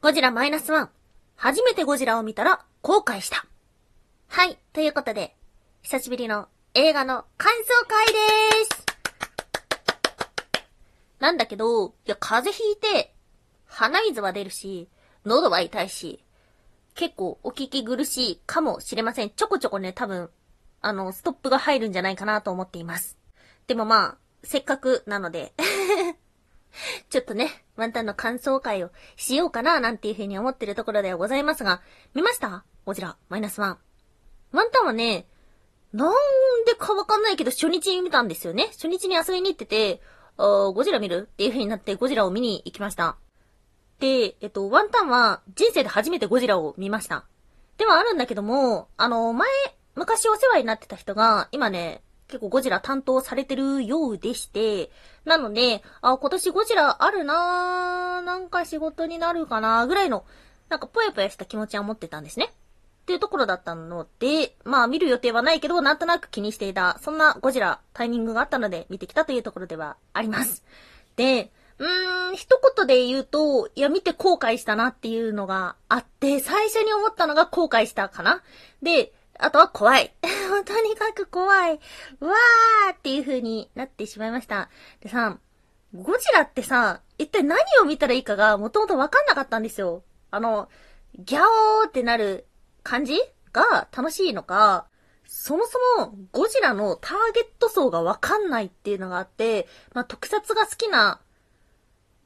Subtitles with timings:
[0.00, 0.90] ゴジラマイナスワン。
[1.34, 3.44] 初めてゴジラを見たら後悔した。
[4.28, 4.56] はい。
[4.72, 5.34] ということで、
[5.82, 8.86] 久しぶりの映画の感想会でーす。
[11.18, 13.12] なんだけど、いや、風邪ひいて、
[13.66, 14.88] 鼻水は出るし、
[15.24, 16.24] 喉は痛いし、
[16.94, 19.30] 結構お聞き苦しいかもしれません。
[19.30, 20.30] ちょこちょこね、多分、
[20.80, 23.18] あの、ストップが入るんじゃないかなと思っています。
[23.66, 25.54] でもまあ、せっかくなので、
[27.10, 31.80] ちょっとね、ワンタンの感想会をしようかななんていう風に思ってるところではございますが、
[32.14, 32.64] 見ました？
[32.84, 33.78] ゴジラ、マイナスワン。
[34.52, 35.26] ワンタンはね、
[35.92, 36.12] なん
[36.66, 38.66] でかわかんないけど初日に見たんですよね。
[38.72, 40.02] 初日に遊びに行ってて、
[40.36, 43.16] あゴジラ見るっていう風になってゴジラを見に行きました。
[44.00, 47.24] で、えっと、ワンタンは人生で初めてゴジラを見ました。
[47.76, 49.48] ではあるんだけども、あの、前、
[49.94, 54.90] 昔お世話になってた人が、今ね、結構ゴジラ担当されてるようでして、
[55.24, 60.24] なので、あ、今年ゴジラあるなーなんか仕事になるかなぐらいの、
[60.68, 62.52] なんかぽやぽやした気持ちは持ってたんですね。
[63.02, 70.62] っていうところだったので、まあ見る予定はないけど、なんとなく気にしていた、そんなゴジラタイミングがあったので見てきたというところではあります。
[71.16, 78.42] で、うーん、一言で言うと、いや、見て後悔したなっていうのがあって、最初に思ったのが後悔したかな
[78.82, 80.14] で、あとは怖い。
[80.64, 81.80] とにかく怖い。
[82.20, 84.68] うわーっていう風になってしまいました。
[85.00, 85.38] でさ、
[85.94, 90.02] ゴジラってさ、一体何を見たらいいかがもともとわかんなかったんですよ。
[90.30, 90.68] あの、
[91.14, 92.46] ギャオーってなる
[92.82, 93.18] 感じ？
[93.52, 94.86] が楽しいのか、
[95.26, 101.20] そもそもゴジラのターゲット層がわかんないっていうのがあって、まあ、特撮が好きな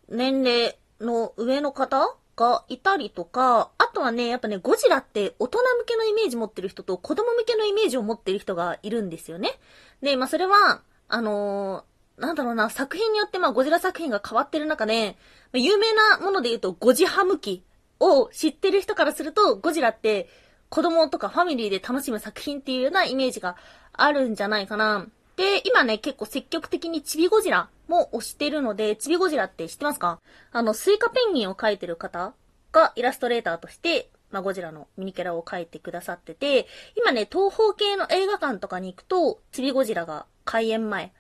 [0.09, 9.59] 年齢の上の方がいたりとか、とはね、やっぱね、ゴジラって大人向けのイメージ持ってる人と子供向けのイメージを持ってる人がいるんですよね。
[10.03, 15.17] で、まあ、それは、あのーなんだろうな、作品によってま、ゴジラ作品が変わってる中で、
[15.51, 17.65] まあ有名なもので言うと、ゴジハムキ
[18.01, 20.29] を知ってる人からすると、ゴジラって
[20.69, 23.57] 子供とかファミリーで楽しむ作品っていうようなイメージが
[23.95, 25.07] あるんじゃないかな。
[25.37, 30.21] で、今ね、結構積極的にチビゴジラも推してるので、チビゴジラって知ってますか？
[30.53, 32.35] あの、スイカペンギンを描いてる方
[32.73, 36.67] がイラストレーターとして、まあ、ゴジラのミニキャラを描いてくださってて、
[36.97, 41.13] 今ね、東方系の映画館とかに行くと、チビゴジラが開演前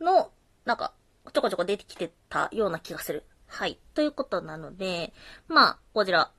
[0.00, 0.30] の、
[0.64, 0.92] なんか、
[1.32, 3.24] ちょこちょこ出てきてたような気がする。
[3.46, 3.78] はい。
[3.94, 5.12] ということなので、
[5.48, 6.30] まあ、ゴジラ、ん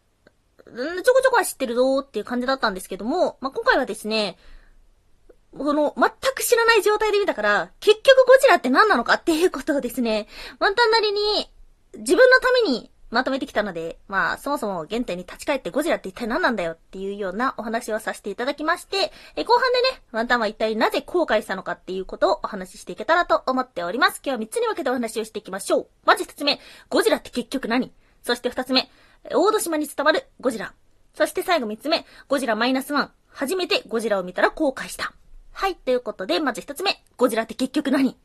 [0.66, 4.38] ちょこちょこは知ってるぞーっていう感じだったんですけども、まあ、今回はですね、
[5.58, 10.28] この、全く知らない状態で見たから、結局ゴジラって何なのかっていうことをですね、
[10.60, 11.50] ワンタンなりに、
[11.96, 24.22] 自分のためにまとめてきたので、まあ、そもそも原点に立ち返ってゴジラって一体何なんだよっていうようなお話をさせていただきまして、え後半でね、ワンタンは一体なぜ後悔したのかっていうことをお話ししていけたらと思っております。
[24.24, 25.88] 今日は3つに分けてお話をしていきましょう。
[26.06, 26.60] まず1つ目、
[26.90, 27.92] ゴジラって結局何？
[28.22, 28.90] そして2つ目、
[29.32, 30.74] 大戸島に伝わるゴジラ。
[31.16, 33.12] そして最後3つ目、ゴジラマイナスワン。
[33.30, 35.14] 初めてゴジラを見たら後悔した。
[35.52, 38.18] はい、ということで、まず1つ目、ゴジラって結局何？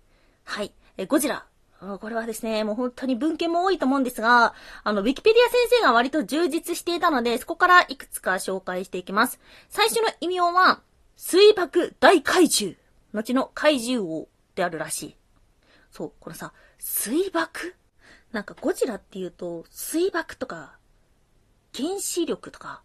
[0.44, 1.46] はい、えゴジラ。
[2.00, 9.40] これはですね、もう本当に文献も多いと思うんですが、あの、ウィキペディア先生が割と充実していたので、そこからいくつか紹介していきます。
[9.68, 10.80] 最初の異名は、
[11.16, 12.76] 水爆大怪獣。
[13.12, 15.16] 後の怪獣王であるらしい。
[15.92, 17.74] そう、このさ、水爆？
[18.32, 20.76] なんかゴジラっていうと、水爆とか、
[21.74, 22.82] 原子力とか、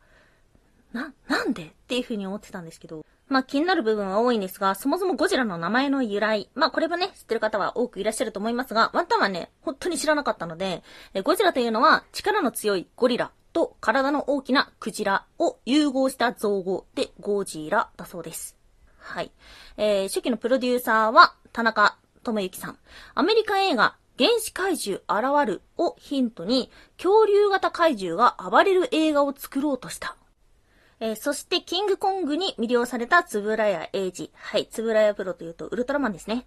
[0.93, 1.63] な、なんで？
[1.63, 6.49] っていう風に思ってたんですけど、まあ気になる部分は多いんですが、そもそもゴジラの名前の由来。
[6.55, 18.57] まあこれはね、知ってる方は多くいらっしゃると思いますが、ワンタンはね、本当に知らなかったので、えゴジラというのは力の強いゴリラと体の大きなクジラを融合した造語でゴジラだそうです。
[18.97, 19.31] はい。
[19.77, 22.77] えー、初期のプロデューサーは田中智之さん。
[23.15, 30.15] アメリカ映画、原始怪獣現るをヒントに、恐竜型怪獣が暴れる映画を作ろうとした。
[31.01, 34.31] えーそして、キングコングに魅了されたつぶらやエイジ。
[34.33, 36.45] はい、つぶらやプロというとウルトラマンですね。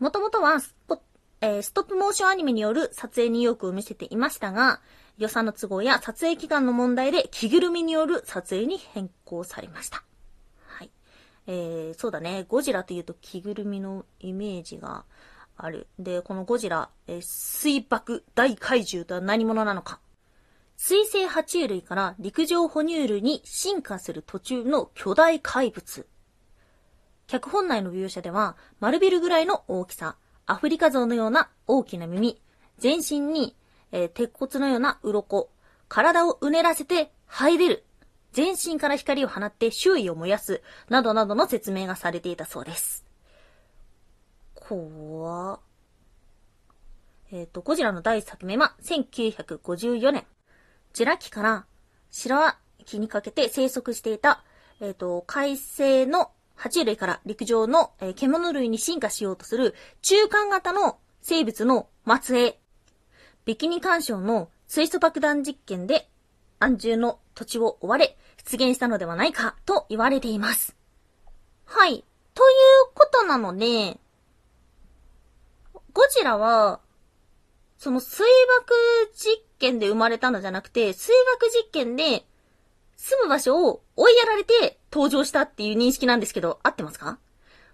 [0.00, 1.00] もともとはスポ、
[1.40, 4.80] えーストップモーションアニメによる撮影に意欲を見せていましたが、
[5.16, 10.02] 予算の都合や撮影期間の問題で着ぐるみによる撮影に変更されました。
[10.66, 10.90] はい。
[11.46, 12.46] えー、そうだね。
[12.48, 15.04] ゴジラというと着ぐるみのイメージが
[15.56, 15.86] ある。
[16.00, 20.00] で、このゴジラ、えー水爆大怪獣とは何者なのか。
[20.86, 26.06] 水生爬虫類から陸上哺乳類に進化する途中の巨大怪物。
[27.26, 32.38] 脚本内の描写では、丸ビルぐらいの大きさ、アフリカゾウのような大きな耳、
[32.76, 33.56] 全身に、
[33.92, 35.48] えー鉄骨のような鱗、
[35.88, 37.84] 体をうねらせて這い出る、
[38.32, 40.60] 全身から光を放って周囲を燃やす、
[40.90, 43.06] などなどの説明がされていたそうです。
[44.54, 45.60] 怖
[47.32, 50.26] えっ、と、ゴジラの第一作目は1954年。
[50.94, 51.66] ジュラ紀から
[52.10, 52.56] 白亜
[52.86, 54.44] 紀にかけて生息していた、
[54.80, 61.88] えっ、と、海生の爬虫類から陸上の、えー獣類に進化しようとする中間型の生物の
[62.22, 62.60] 末裔。
[63.44, 66.08] ビキニ干渉の水素爆弾実験で
[66.60, 68.16] 安住の土地を追われ
[68.48, 70.76] 出現したのではないかと言われています。
[71.64, 72.04] はい。
[72.34, 72.52] とい
[72.88, 73.98] うことなので、
[75.92, 76.80] ゴジラは、
[77.78, 78.24] その水
[78.60, 78.74] 爆
[79.14, 82.24] 実験で生まれたのじゃなくて、水爆実験で
[82.96, 87.18] 住む場所を追いやられて登場したっていう認識なんですけど、合ってますか？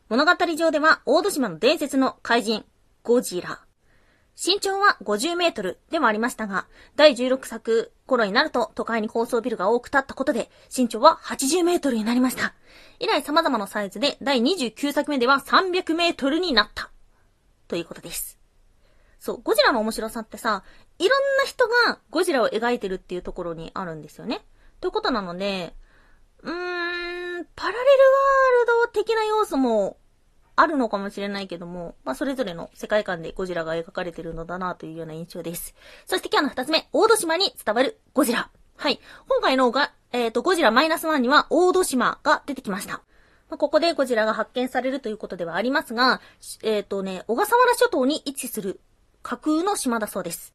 [0.08, 2.64] 物語上では大戸島の伝説の怪人、
[3.04, 3.60] ゴジラ。
[4.42, 12.54] 身長は50メートルでもありましたが、第16作頃になると都会に高層ビルが多く建ったことで、身長は80メートルになりました。
[12.98, 16.90] 以来様々なサイズで、第29作目では300メートルになった。
[17.68, 18.39] ということです。
[19.20, 20.64] そう、ゴジラの面白さってさ、
[20.98, 24.40] いろんな人がゴジラを描いてるっていうところにあるんですよね。
[24.80, 25.74] ということなので、
[26.42, 26.64] うーん、パラ
[27.38, 29.98] レルワールド的な要素も
[30.56, 35.74] あるのかもしれないけども、まあ、それぞれの世界観でゴジラが描かれてるのだなというような印象です。
[36.06, 38.50] そして今日の二つ目、大戸島に伝わるゴジラ。
[38.76, 39.00] はい。
[39.28, 43.02] 今回のが、えっ、と、ゴジラマイナスワンには大戸島が出てきました。
[43.50, 46.20] まあ、ここでゴジラが発見されるということではありますが、
[46.62, 48.80] えっ、とね、小笠原諸島に位置する
[49.22, 50.54] 架空の島だそうです。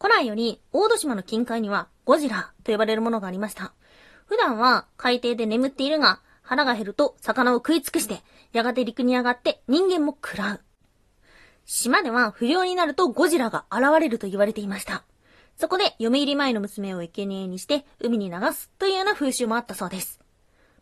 [0.00, 3.72] 古来より大戸島の近海にはゴジラと呼ばれるものがありました。
[4.26, 10.60] 普段は海底で眠っているが、腹が減ると魚を食い尽くして、やがて陸に上がって人間も食らう。
[11.66, 15.04] 島では不良になるとゴジラが現れると言われていました。
[15.56, 20.20] そこで嫁入り前の娘を生贄にして海に流すというような風習もあったそうです。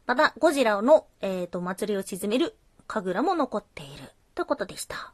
[0.06, 2.56] また、ゴジラの、えっ、と、祭りを鎮める
[2.88, 5.12] 神楽も残っているということでした。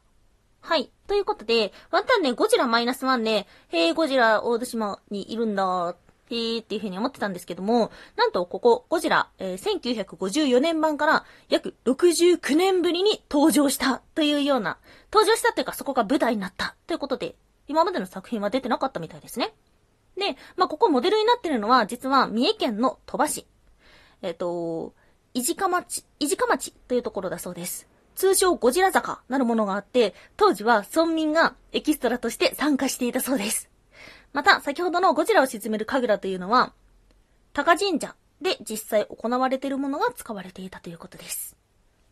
[0.69, 0.91] はい。
[1.07, 5.95] ということで、ワンタンね、ゴジラマイナスワンで、へえ、ゴジラ大戸島にいるんだ、
[6.29, 14.77] へーっていう風に思ってたんですけども、なんとここ、ゴジラ、えー1954年版から約69年ぶりに登場したというような、
[15.11, 17.33] 登場したっていうかそこが舞台になったということで、
[17.67, 19.55] 今までの作品は出てなかったみたいですね。
[20.19, 23.47] で、まあ、ここモデルになってるのは、実は三重県の鳥羽市。
[24.21, 24.93] えっ、と、
[25.33, 27.88] いじか町、いじか町というところだそうです。
[28.19, 33.69] 通称ゴジラ坂なるものがあって、当時は村民がエキストラとして参加していたそうです。
[34.33, 36.73] また、先ほどのゴジラを沈める神楽というのは、
[37.53, 41.55] 高神社で実際行われているものが使われていたということです。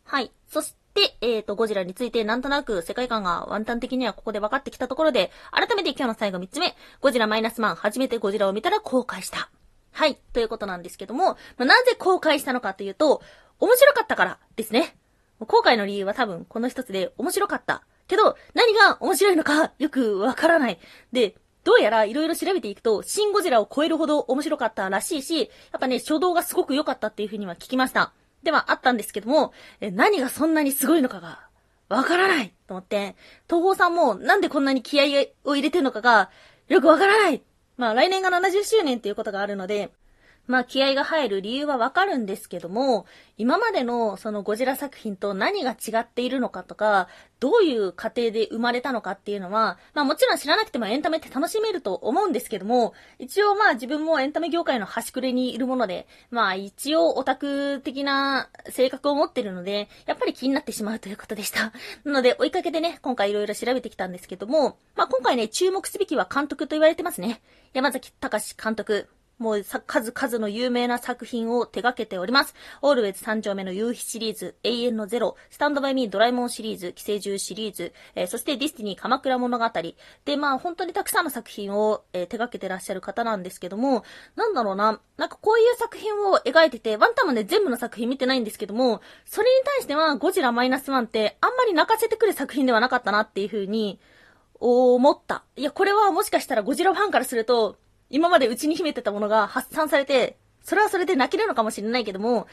[0.02, 0.32] はい。
[0.48, 9.50] そして、えっ、と、ゴジラについてなんとなく世界観がワンタン的にはここで分かってきたところで、改めて今日の最後3つ目、ゴジラマイナスマン初めてゴジラを見たら後悔した。
[9.92, 10.16] はい。
[10.32, 13.20] ということなんですけども、まあ、なぜ後悔したのかというと、
[13.60, 14.96] 面白かったからですね。
[15.40, 17.82] 後悔の理由は多分この一つで面白かった。
[18.06, 20.78] けど、何が面白いのかよくわからない。
[21.12, 25.44] で、どうやら色々調べていくと、シン・ゴジラを超えるほど面白かったらしいし、や
[25.76, 28.12] っぱね、初動がすごく良かったっていうふうには聞きました。
[28.42, 31.40] ではあったんですけども、え何がそんなにすごいのかが、
[31.88, 33.16] わからないと思って、
[33.48, 35.04] 東宝さんもなんでこんなに気合
[35.44, 36.30] を入れてるのかが、
[36.68, 37.42] よくわからない
[37.76, 39.90] まあ来年が70周年っていうことがあるので、
[40.48, 43.06] まあ気合が入る理由はわかるんですけども、
[43.36, 47.06] 今までのそのゴジラ作品と何が違っているのかとか、
[47.38, 61.72] どういう過程で生まれたのかっていうのは、まあもちろん知らなくてもエンタメって楽しめると思うんですけども、一応まあ自分もエンタメ業界の端くれにいるもので、まあ一応オタク的な性格を持ってるので、やっぱり気になってしまうということでした。
[62.04, 67.42] なので追いかけてね、今回いろいろ調べてきたんですけども、まあ今回ね、注目すべきは監督と言われてますね。
[67.74, 69.08] 山崎隆監督。
[69.38, 72.54] もうさ、数々の有名な作品を手掛けております。
[72.82, 79.70] Always 三丁目の夕日シリーズ、永遠のゼロ、 Stand by Me ドラえもんシリーズ、寄生獣シリーズ、えーそして Destiny 鎌倉物語。
[80.24, 84.02] で、まあ本当にたくさんの作品を、えー手掛けてらっしゃる方なんですけども、
[84.34, 94.00] なんだろうな、なんかこういう作品を描いてて、ワンタンもね、全部の作品見てないんですけども、それに対してはゴジラ Minus One ってあんまり泣かせてくる作品ではなかったなっていう風に、
[94.60, 95.44] 思った。
[95.56, 97.76] いや、これはもしかしたらゴジラファンからすると、
[98.10, 102.46] 今まで内に秘めてたものが発散されて、それはそれで泣けるのかもしれないけども、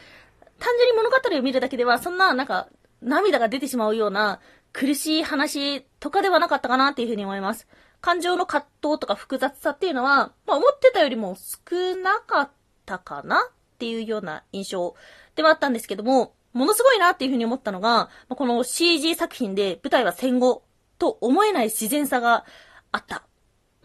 [0.59, 2.69] 単純に物語を見るだけでは、そんな、なんか、
[3.01, 4.39] 涙が出てしまうような
[4.73, 7.67] 苦しい話とかではなかったかなっていうふうに思います。
[8.01, 12.49] 感情の葛藤とか複雑さっていうのは、まあ思ってたよりも少なかっ
[12.85, 14.95] たかなっていうような印象
[15.35, 20.63] ではあったんですけども、ものすごいなっていうふうに思ったのが、この CG 作品で舞台は戦後
[20.97, 22.45] と思えない自然さが
[22.91, 23.24] あった。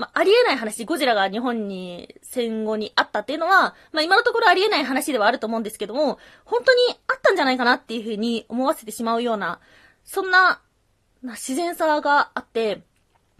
[0.00, 9.60] まあ、ありえない話、ゴジラが日本に戦後にあったっていうのは、まあ、今のところありえない話ではあると思うんですけども、本当にあったんじゃないかなっていうふうに思わせてしまうような、
[10.02, 10.62] そんな、
[11.22, 12.80] な自然さがあって、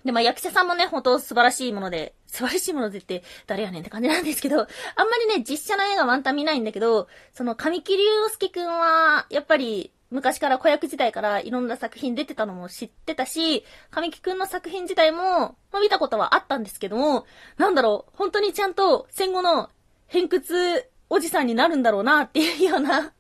[0.04, 4.68] で、まあ、役者さんもね、本当素晴らしいもので、素晴らしいものでって誰やねんって感じなんですけど、あんま
[5.18, 15.20] りね、実写の映画ワンタン見ないんだけど、その神木隆之介くんは、やっぱり、昔から子役時代からいろんな作品出てたのも知ってたし、神木くんの作品自体も、
[15.72, 17.26] まあ、見たことはあったんですけども、
[17.58, 19.70] なんだろう、本当にちゃんと戦後の
[20.08, 23.12] 偏屈おじさんになるんだろうなっていうような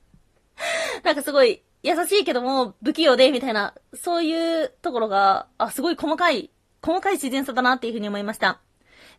[1.04, 6.50] なんかすごい優しいけども不器用で、みたいな、そういうところが、あ、すごい細かい、
[6.82, 8.60] 細かい自然さだなっていうふうに思いました。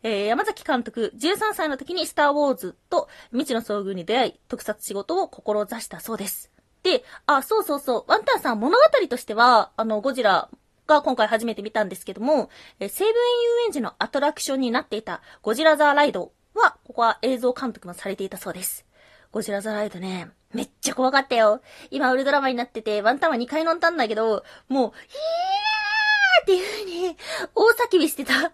[0.04, 6.52] えー、山崎監督、13歳の時にスターウォーズと未知の遭遇に出会い、特撮仕事を志したそうです。
[6.84, 10.50] で、あ、そうそうそう、ワンタンさん物語としては、あの、ゴジラ
[10.88, 18.86] が今回初めて見たんですけども、え、西武園遊園地のアトラクションになっていたゴジラザーライドは、ここは映像監督もされていたそうです。
[19.32, 21.62] ゴジラザーライドね、めっちゃ怖かったよ。
[21.90, 27.18] 今、ウルトラマになってて、ワンタンは2回乗ったんだけど、もう、ヒーっていう風に、
[27.56, 28.52] 大叫びしてた。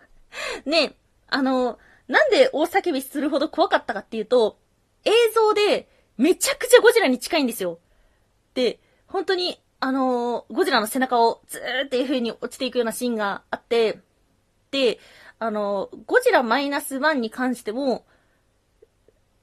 [0.65, 0.95] ね
[1.29, 4.59] あの、なんで大叫びするほど怖かったかっていうと、
[5.03, 7.79] 映像で、めちゃくちゃゴジラに近いんですよ。
[8.57, 13.99] で、本当に、あのゴジラの背中をずーっていう風に落ちていくようなシーンがあって、
[14.71, 14.97] で、
[15.37, 18.07] あのゴジラマイナス1に関しても、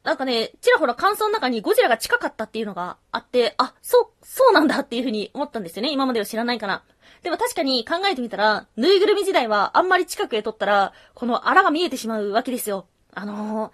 [0.02, 5.92] なんかね、ちらほら感想の中にゴジラが近かったっていうのがあって、あ、そう、そうなんだっていうふうに思ったんですよね。
[5.92, 6.82] 今までは知らないから。
[7.22, 12.88] でも確かに考えてみたら、ぬいぐるみ時代はあんまり近くへ撮ったら、この荒が見えてしまうわけですよ。
[13.14, 13.68] あの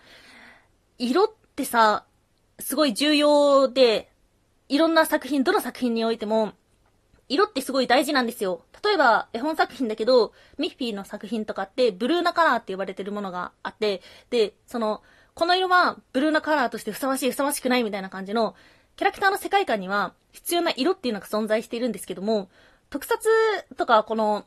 [0.99, 2.04] ー、色ってさ、
[2.59, 4.10] すごい重要で、
[4.71, 6.53] いろんな作品、どの作品においても、
[7.29, 8.62] 色ってすごい大事なんですよ。
[8.85, 14.00] 例えば、絵本作品だけど、ミッフィーの作品とかって、ブルーなカラーって呼ばれてるものがあって、
[14.31, 15.03] で、その、
[15.35, 18.55] この色はブルーなカラーとしてふさわしい、ふさわしくないみたいな感じの、
[18.95, 22.49] キャラクターの世界観には必要な色っていうのが存在しているんですけども、
[22.91, 23.19] 特撮
[23.77, 24.45] とかこの、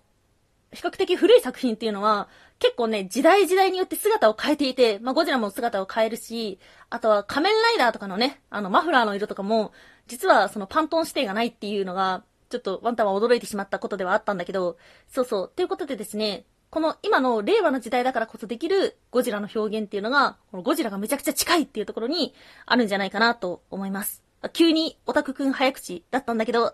[0.74, 2.28] 比較的古い作品っていうのは、
[2.60, 9.72] 結構ね、時代時代によって姿を変えていて、まあ、ゴジラも姿を変えるし、あとは仮面ライダーとかのね、あの、マフラーの色とかも、
[10.08, 14.78] 実はそのパントン指定がないっていうのが、ちょっとワンタンは驚いてしまったことではあったんだけど、
[15.08, 15.52] そうそう。
[15.56, 22.34] ということでですね、この今の令和の時代だからこそできるゴジラの表現っていうのが、このゴジラがめちゃくちゃ近いっていうところに
[22.66, 24.24] あるんじゃないかなと思います。
[24.54, 26.72] 急にオタクくん早口だったんだけど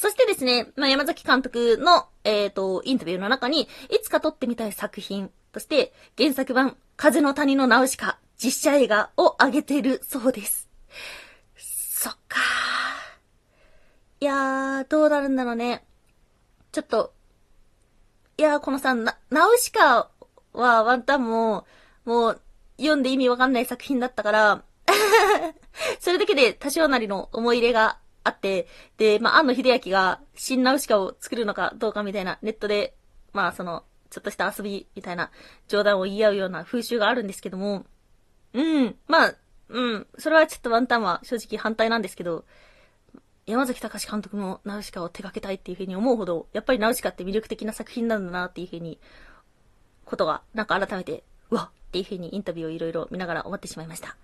[0.00, 3.68] そしてですね、まあ、山崎監督の、えっ、ー、と、インタビューの中に、い
[4.00, 10.68] つか撮ってみたい作品として、原作版、風の谷のナウシカ、実写映画を上げているそうです。
[11.56, 12.38] そっか
[14.20, 15.84] いやー、どうなるんだろうね。
[16.70, 17.12] ちょっと、
[18.36, 20.10] いやー、このさ、な、ナウシカ
[20.52, 21.66] はワンタンも、
[22.04, 22.40] もう、
[22.76, 24.62] 読んで意味わかんない作品だったから
[25.98, 32.94] それだけで多少なりの思い入れがあって、で、まあ、安野秀明が新ナウシカを作るのかどうかみたいな、ネットで、
[33.32, 35.30] まあ、その、ちょっとした遊びみたいな
[35.68, 37.84] 冗談を言い合うような風習があるんですけども、
[38.54, 39.34] うん、まあ、
[39.68, 42.44] うん、それはちょっとワンタンは正直反対なんですけど、
[43.46, 48.98] 山崎隆監督もナウシカを手掛けたいっていうふうに思うほど、やっぱりナウシカって魅力的な作品なんだなっていうふうに、
[50.04, 54.16] ことが、なんか改めて、うわっていうふうにインタビューをいろいろ見ながら思ってしまいました。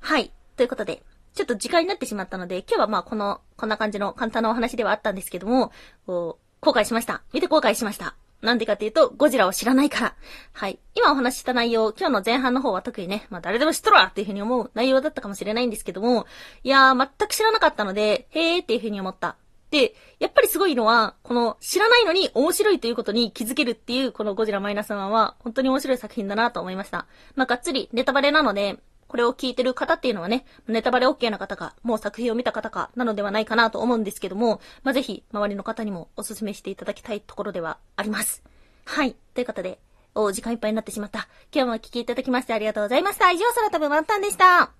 [0.00, 0.32] はい。
[0.56, 1.02] ということで、
[1.34, 5.72] ちょっと時間になってしまったので、今日はまあこの、こんな感じの簡単なお話ではあったんですけども、
[6.06, 7.22] こう、後悔しました。
[7.32, 8.14] 見て後悔しました。
[8.42, 10.14] なんでかっていうと、ゴジラを知らないから。
[10.52, 10.78] はい。
[10.94, 16.26] 今お話しした内容、今日の前半の方は特にね、まあ誰でも知っとるわっていうふうに思う内容だったかもしれないんですけども、
[16.64, 19.36] いやー、全く知らなかったので、へーっていうふうに思った。
[19.70, 27.06] で、やっぱりすごいのは、この知らないのに面白いということに気づけるっていう、このゴジラマイナス1は、本当に面白い作品だなと思いました。
[27.36, 28.78] まあ、がっつりネタバレなので、
[29.10, 38.44] これを聞いてる方っていうのはね、ネタバレ OK な方か、もう作品を見た方か、なのではないかなと思うんですけども、まあ、ぜひ、周りの方にもお勧めしていただきたいところではあります。
[38.84, 39.16] はい。
[39.34, 39.80] ということで、
[40.14, 41.26] お時間いっぱいになってしまった。
[41.52, 43.32] 今日もお聴きいただきましてありがとうございました。
[43.32, 44.79] 以上、空飛ぶワンタンでした。